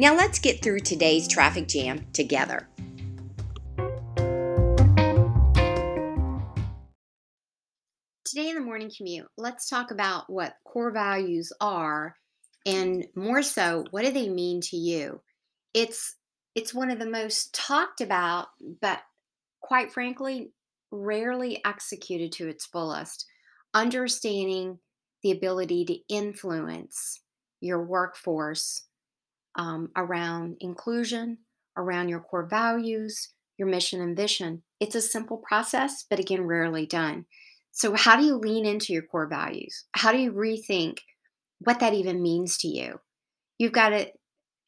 Now 0.00 0.16
let's 0.16 0.38
get 0.38 0.62
through 0.62 0.80
today's 0.80 1.28
traffic 1.28 1.68
jam 1.68 2.06
together. 2.14 2.66
Today 8.24 8.48
in 8.48 8.54
the 8.54 8.62
morning 8.62 8.90
commute, 8.96 9.26
let's 9.36 9.68
talk 9.68 9.90
about 9.90 10.24
what 10.30 10.54
core 10.64 10.90
values 10.90 11.52
are 11.60 12.16
and 12.64 13.08
more 13.14 13.42
so, 13.42 13.84
what 13.90 14.06
do 14.06 14.10
they 14.10 14.30
mean 14.30 14.62
to 14.62 14.76
you? 14.78 15.20
It's 15.74 16.16
it's 16.54 16.72
one 16.72 16.90
of 16.90 16.98
the 16.98 17.04
most 17.04 17.54
talked 17.54 18.00
about, 18.00 18.46
but 18.80 19.00
quite 19.60 19.92
frankly, 19.92 20.50
rarely 20.90 21.62
executed 21.62 22.32
to 22.32 22.48
its 22.48 22.64
fullest. 22.64 23.26
Understanding 23.74 24.78
the 25.22 25.32
ability 25.32 25.84
to 25.84 25.98
influence 26.08 27.20
your 27.60 27.84
workforce 27.84 28.84
um, 29.60 29.90
around 29.94 30.56
inclusion, 30.60 31.36
around 31.76 32.08
your 32.08 32.20
core 32.20 32.46
values, 32.46 33.28
your 33.58 33.68
mission 33.68 34.00
and 34.00 34.16
vision. 34.16 34.62
It's 34.80 34.94
a 34.94 35.02
simple 35.02 35.36
process, 35.36 36.06
but 36.08 36.18
again, 36.18 36.46
rarely 36.46 36.86
done. 36.86 37.26
So, 37.70 37.94
how 37.94 38.16
do 38.16 38.24
you 38.24 38.36
lean 38.36 38.64
into 38.64 38.94
your 38.94 39.02
core 39.02 39.28
values? 39.28 39.84
How 39.92 40.12
do 40.12 40.18
you 40.18 40.32
rethink 40.32 41.00
what 41.58 41.78
that 41.80 41.92
even 41.92 42.22
means 42.22 42.56
to 42.58 42.68
you? 42.68 43.00
You've 43.58 43.72
got 43.72 43.90
to 43.90 44.06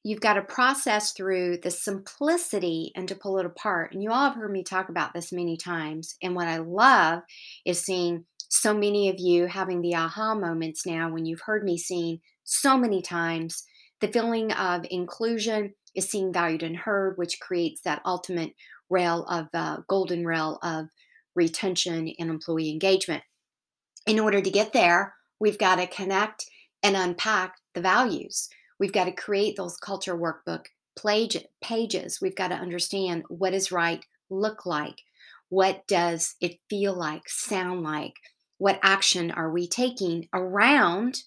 you've 0.04 0.20
got 0.20 0.34
to 0.34 0.42
process 0.42 1.12
through 1.12 1.58
the 1.62 1.70
simplicity 1.70 2.92
and 2.94 3.08
to 3.08 3.14
pull 3.14 3.38
it 3.38 3.46
apart. 3.46 3.92
And 3.92 4.02
you 4.02 4.10
all 4.10 4.24
have 4.24 4.34
heard 4.34 4.52
me 4.52 4.62
talk 4.62 4.90
about 4.90 5.14
this 5.14 5.32
many 5.32 5.56
times. 5.56 6.16
And 6.22 6.34
what 6.34 6.48
I 6.48 6.58
love 6.58 7.22
is 7.64 7.80
seeing 7.80 8.26
so 8.50 8.74
many 8.74 9.08
of 9.08 9.18
you 9.18 9.46
having 9.46 9.80
the 9.80 9.94
aha 9.94 10.34
moments 10.34 10.84
now 10.84 11.10
when 11.10 11.24
you've 11.24 11.42
heard 11.46 11.64
me 11.64 11.78
sing 11.78 12.20
so 12.44 12.76
many 12.76 13.00
times 13.00 13.64
the 14.02 14.08
feeling 14.08 14.52
of 14.52 14.84
inclusion 14.90 15.72
is 15.94 16.10
seen, 16.10 16.32
valued, 16.32 16.62
and 16.62 16.76
heard, 16.76 17.16
which 17.16 17.40
creates 17.40 17.80
that 17.82 18.02
ultimate 18.04 18.52
rail 18.90 19.24
of 19.26 19.46
uh, 19.54 19.78
golden 19.88 20.26
rail 20.26 20.58
of 20.62 20.88
retention 21.34 22.12
and 22.18 22.28
employee 22.28 22.70
engagement. 22.70 23.22
In 24.06 24.18
order 24.18 24.42
to 24.42 24.50
get 24.50 24.72
there, 24.72 25.14
we've 25.38 25.58
got 25.58 25.76
to 25.76 25.86
connect 25.86 26.44
and 26.82 26.96
unpack 26.96 27.54
the 27.74 27.80
values. 27.80 28.48
We've 28.80 28.92
got 28.92 29.04
to 29.04 29.12
create 29.12 29.56
those 29.56 29.76
culture 29.76 30.18
workbook 30.18 30.66
pages. 31.62 32.18
We've 32.20 32.36
got 32.36 32.48
to 32.48 32.56
understand 32.56 33.22
what 33.28 33.54
is 33.54 33.70
right 33.70 34.04
look 34.28 34.66
like? 34.66 35.02
What 35.48 35.86
does 35.86 36.34
it 36.40 36.58
feel 36.68 36.92
like, 36.92 37.28
sound 37.28 37.82
like? 37.82 38.14
What 38.58 38.80
action 38.82 39.30
are 39.30 39.50
we 39.50 39.68
taking 39.68 40.28
around 40.34 41.22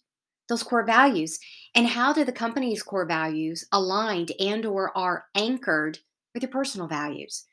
those 0.49 0.63
core 0.63 0.85
values 0.85 1.39
and 1.73 1.87
how 1.87 2.13
do 2.13 2.23
the 2.23 2.31
company's 2.31 2.83
core 2.83 3.05
values 3.07 3.65
aligned 3.71 4.31
and 4.39 4.65
or 4.65 4.95
are 4.97 5.25
anchored 5.35 5.99
with 6.33 6.43
your 6.43 6.51
personal 6.51 6.87
values? 6.87 7.45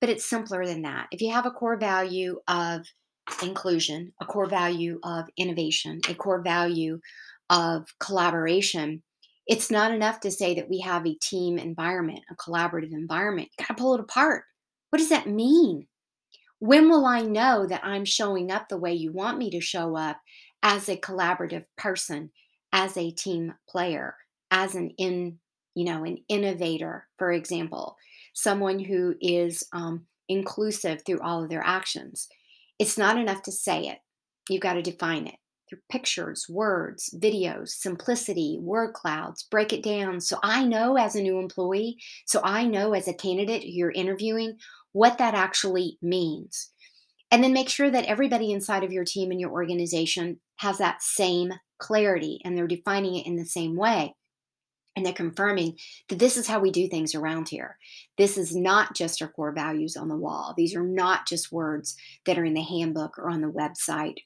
But 0.00 0.10
it's 0.10 0.24
simpler 0.24 0.66
than 0.66 0.82
that. 0.82 1.08
If 1.10 1.20
you 1.20 1.32
have 1.32 1.46
a 1.46 1.50
core 1.50 1.78
value 1.78 2.40
of 2.48 2.86
inclusion 3.42 4.12
a 4.20 4.26
core 4.26 4.48
value 4.48 4.98
of 5.02 5.26
innovation 5.36 6.00
a 6.08 6.14
core 6.14 6.42
value 6.42 7.00
of 7.50 7.86
collaboration 7.98 9.02
it's 9.46 9.70
not 9.70 9.92
enough 9.92 10.20
to 10.20 10.30
say 10.30 10.54
that 10.54 10.68
we 10.68 10.80
have 10.80 11.06
a 11.06 11.16
team 11.22 11.58
environment 11.58 12.20
a 12.30 12.34
collaborative 12.36 12.92
environment. 12.92 13.48
You 13.58 13.64
got 13.64 13.76
to 13.76 13.80
pull 13.80 13.94
it 13.94 14.00
apart. 14.00 14.44
What 14.90 14.98
does 14.98 15.08
that 15.10 15.26
mean? 15.26 15.86
When 16.60 16.88
will 16.88 17.04
i 17.04 17.20
know 17.20 17.66
that 17.66 17.84
i'm 17.84 18.04
showing 18.04 18.50
up 18.50 18.68
the 18.68 18.78
way 18.78 18.94
you 18.94 19.12
want 19.12 19.38
me 19.38 19.50
to 19.50 19.60
show 19.60 19.96
up 19.96 20.18
as 20.64 20.88
a 20.88 20.96
collaborative 20.96 21.66
person, 21.76 22.30
as 22.72 22.96
a 22.96 23.10
team 23.10 23.54
player, 23.68 24.16
as 24.50 24.74
an 24.74 24.90
in, 24.96 25.38
you 25.74 25.84
know, 25.84 26.04
an 26.04 26.18
innovator, 26.28 27.06
for 27.18 27.30
example, 27.30 27.96
someone 28.32 28.80
who 28.80 29.14
is 29.20 29.62
um, 29.72 30.06
inclusive 30.28 31.02
through 31.04 31.20
all 31.20 31.44
of 31.44 31.50
their 31.50 31.62
actions. 31.64 32.28
It's 32.78 32.98
not 32.98 33.18
enough 33.18 33.42
to 33.42 33.52
say 33.52 33.82
it. 33.82 33.98
You've 34.48 34.62
got 34.62 34.72
to 34.74 34.82
define 34.82 35.26
it 35.26 35.36
through 35.68 35.78
pictures, 35.90 36.46
words, 36.48 37.14
videos, 37.18 37.68
simplicity, 37.68 38.58
word 38.60 38.94
clouds, 38.94 39.42
break 39.44 39.72
it 39.72 39.82
down. 39.82 40.20
So 40.20 40.38
I 40.42 40.64
know 40.64 40.96
as 40.96 41.14
a 41.14 41.22
new 41.22 41.38
employee, 41.38 41.98
so 42.26 42.40
I 42.42 42.64
know 42.64 42.94
as 42.94 43.06
a 43.06 43.14
candidate 43.14 43.66
you're 43.66 43.90
interviewing 43.90 44.58
what 44.92 45.18
that 45.18 45.34
actually 45.34 45.98
means. 46.00 46.70
And 47.34 47.42
then 47.42 47.52
make 47.52 47.68
sure 47.68 47.90
that 47.90 48.04
everybody 48.04 48.52
inside 48.52 48.84
of 48.84 48.92
your 48.92 49.04
team 49.04 49.32
and 49.32 49.40
your 49.40 49.50
organization 49.50 50.38
has 50.58 50.78
that 50.78 51.02
same 51.02 51.52
clarity 51.78 52.40
and 52.44 52.56
they're 52.56 52.68
defining 52.68 53.16
it 53.16 53.26
in 53.26 53.34
the 53.34 53.44
same 53.44 53.74
way. 53.74 54.14
And 54.94 55.04
they're 55.04 55.12
confirming 55.12 55.76
that 56.08 56.20
this 56.20 56.36
is 56.36 56.46
how 56.46 56.60
we 56.60 56.70
do 56.70 56.86
things 56.86 57.12
around 57.12 57.48
here. 57.48 57.76
This 58.16 58.38
is 58.38 58.54
not 58.54 58.94
just 58.94 59.20
our 59.20 59.26
core 59.26 59.50
values 59.50 59.96
on 59.96 60.06
the 60.06 60.16
wall. 60.16 60.54
These 60.56 60.76
are 60.76 60.84
not 60.84 61.26
just 61.26 61.50
words 61.50 61.96
that 62.24 62.38
are 62.38 62.44
in 62.44 62.54
the 62.54 62.62
handbook 62.62 63.18
or 63.18 63.28
on 63.28 63.40
the 63.40 63.50
website. 63.50 64.18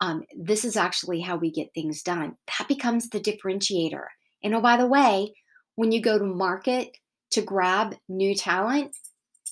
Um, 0.00 0.24
this 0.36 0.64
is 0.64 0.76
actually 0.76 1.20
how 1.20 1.36
we 1.36 1.52
get 1.52 1.72
things 1.72 2.02
done. 2.02 2.34
That 2.58 2.66
becomes 2.66 3.10
the 3.10 3.20
differentiator. 3.20 4.06
And 4.42 4.56
oh, 4.56 4.60
by 4.60 4.76
the 4.76 4.88
way, 4.88 5.34
when 5.76 5.92
you 5.92 6.02
go 6.02 6.18
to 6.18 6.24
market 6.24 6.96
to 7.30 7.42
grab 7.42 7.94
new 8.08 8.34
talent, 8.34 8.96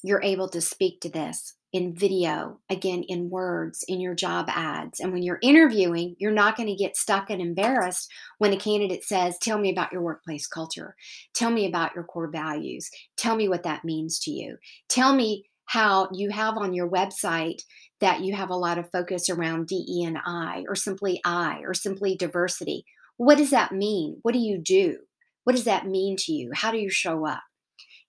you're 0.03 0.21
able 0.21 0.49
to 0.49 0.61
speak 0.61 1.01
to 1.03 1.09
this 1.09 1.55
in 1.75 1.93
video, 1.93 2.61
again, 2.71 3.03
in 3.09 3.29
words, 3.29 3.85
in 3.89 4.01
your 4.01 4.15
job 4.15 4.47
ads. 4.49 5.01
And 5.01 5.12
when 5.12 5.25
you're 5.25 5.41
interviewing, 5.43 6.15
you're 6.21 6.31
not 6.31 6.57
going 6.57 6.69
to 6.69 6.77
get 6.77 6.97
stuck 6.97 7.31
and 7.31 7.43
embarrassed 7.43 8.09
when 8.39 8.53
a 8.53 8.57
candidate 8.57 9.03
says, 9.03 9.37
Tell 9.43 9.59
me 9.59 9.73
about 9.73 9.93
your 9.93 10.01
workplace 10.01 10.47
culture. 10.47 10.95
Tell 11.34 11.51
me 11.51 11.67
about 11.67 11.93
your 11.93 12.05
core 12.05 12.31
values. 12.31 12.89
Tell 13.17 13.34
me 13.34 13.49
what 13.49 13.65
that 13.65 13.84
means 13.84 14.21
to 14.21 14.31
you. 14.31 14.57
Tell 14.89 15.13
me 15.13 15.47
how 15.67 16.09
you 16.13 16.31
have 16.31 16.57
on 16.57 16.75
your 16.75 16.89
website 16.89 17.61
that 17.99 18.21
you 18.21 18.37
have 18.37 18.51
a 18.51 18.57
lot 18.57 18.79
of 18.79 18.91
focus 18.93 19.29
around 19.29 19.67
DE 19.67 20.05
and 20.07 20.19
I, 20.25 20.65
or 20.69 20.77
simply 20.77 21.21
I, 21.25 21.59
or 21.65 21.75
simply 21.75 22.17
diversity. 22.17 22.84
What 23.17 23.37
does 23.37 23.51
that 23.51 23.73
mean? 23.73 24.19
What 24.23 24.33
do 24.33 24.39
you 24.39 24.59
do? 24.59 24.99
What 25.43 25.57
does 25.57 25.65
that 25.65 25.89
mean 25.89 26.17
to 26.21 26.33
you? 26.33 26.53
How 26.55 26.71
do 26.71 26.79
you 26.79 26.91
show 26.91 27.27
up? 27.27 27.43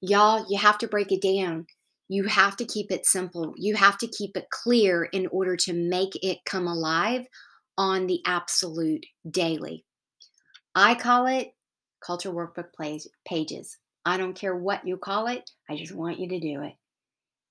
Y'all, 0.01 0.45
you 0.49 0.59
have 0.59 0.77
to 0.77 0.87
break 0.87 1.11
it 1.11 1.21
down 1.23 1.65
you 2.07 2.25
have 2.25 2.55
to 2.57 2.65
keep 2.65 2.91
it 2.91 3.05
simple. 3.05 3.53
You 3.57 3.75
have 3.75 3.97
to 3.99 4.07
keep 4.07 4.37
it 4.37 4.49
clear 4.51 5.03
in 5.05 5.27
order 5.27 5.55
to 5.57 5.73
make 5.73 6.15
it 6.21 6.39
come 6.45 6.67
alive 6.67 7.25
on 7.77 8.07
the 8.07 8.21
absolute 8.25 9.05
daily. 9.29 9.85
I 10.75 10.95
call 10.95 11.27
it 11.27 11.53
culture 12.05 12.31
workbook 12.31 12.67
pages. 13.25 13.77
I 14.05 14.17
don't 14.17 14.35
care 14.35 14.55
what 14.55 14.87
you 14.87 14.97
call 14.97 15.27
it, 15.27 15.49
I 15.69 15.75
just 15.75 15.95
want 15.95 16.19
you 16.19 16.29
to 16.29 16.39
do 16.39 16.61
it. 16.61 16.73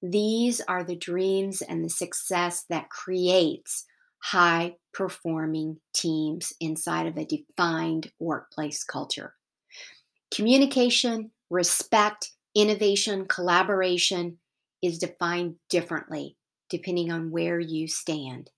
These 0.02 0.60
are 0.60 0.84
the 0.84 0.96
dreams 0.96 1.62
and 1.62 1.84
the 1.84 1.88
success 1.88 2.64
that 2.68 2.90
creates 2.90 3.86
high 4.18 4.76
performing 4.92 5.80
teams 5.94 6.52
inside 6.60 7.06
of 7.06 7.16
a 7.16 7.26
defined 7.26 8.12
workplace 8.20 8.84
culture. 8.84 9.34
Communication, 10.32 11.30
respect, 11.50 12.30
innovation, 12.54 13.26
collaboration, 13.26 14.38
is 14.84 14.98
defined 14.98 15.56
differently 15.70 16.36
depending 16.68 17.12
on 17.12 17.30
where 17.30 17.60
you 17.60 17.86
stand. 17.86 18.50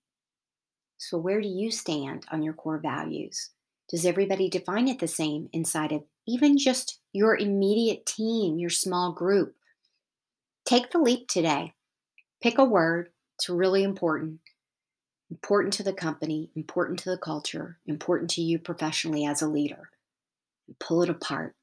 So, 0.98 1.18
where 1.18 1.40
do 1.40 1.48
you 1.48 1.70
stand 1.70 2.24
on 2.32 2.42
your 2.42 2.54
core 2.54 2.78
values? 2.78 3.50
Does 3.88 4.06
everybody 4.06 4.48
define 4.48 4.88
it 4.88 4.98
the 4.98 5.08
same 5.08 5.48
inside 5.52 5.92
of 5.92 6.04
even 6.26 6.58
just 6.58 7.00
your 7.12 7.36
immediate 7.36 8.06
team, 8.06 8.58
your 8.58 8.70
small 8.70 9.12
group? 9.12 9.54
Take 10.64 10.90
the 10.90 10.98
leap 10.98 11.28
today. 11.28 11.74
Pick 12.42 12.58
a 12.58 12.64
word, 12.64 13.10
it's 13.36 13.48
really 13.48 13.84
important. 13.84 14.40
Important 15.30 15.74
to 15.74 15.82
the 15.82 15.92
company, 15.92 16.50
important 16.56 16.98
to 17.00 17.10
the 17.10 17.18
culture, 17.18 17.78
important 17.86 18.30
to 18.30 18.42
you 18.42 18.58
professionally 18.58 19.26
as 19.26 19.42
a 19.42 19.48
leader. 19.48 19.90
Pull 20.80 21.02
it 21.02 21.10
apart. 21.10 21.54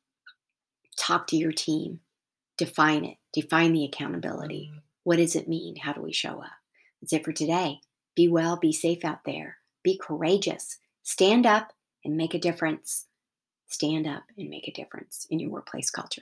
Talk 0.98 1.28
to 1.28 1.38
your 1.38 1.52
team 1.52 2.00
define 2.64 3.04
it, 3.04 3.18
define 3.34 3.74
the 3.74 3.84
accountability. 3.84 4.70
Mm-hmm. 4.72 4.80
What 5.04 5.18
does 5.18 5.36
it 5.36 5.50
mean? 5.50 5.76
How 5.76 5.94
do 5.94 6.02
we 6.02 6.14
show 6.14 6.42
up? 6.42 6.52
That's 7.02 7.14
it 7.14 7.26
for 7.26 7.34
today. 7.34 7.80
Be 8.16 8.28
well, 8.28 8.58
be 8.58 8.72
safe 8.72 9.04
out 9.04 9.26
there, 9.26 9.58
be 9.84 9.98
courageous, 9.98 10.78
stand 11.02 11.46
up 11.46 11.74
and 12.06 12.16
make 12.16 12.34
a 12.34 12.40
difference. 12.40 13.08
Stand 13.68 14.08
up 14.08 14.24
and 14.38 14.50
make 14.50 14.68
a 14.68 14.72
difference 14.72 15.26
in 15.32 15.40
your 15.40 15.50
workplace 15.50 15.90
culture. 15.90 16.22